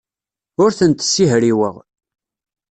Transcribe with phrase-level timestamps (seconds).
[0.63, 1.75] Ur tent-ssihriweɣ.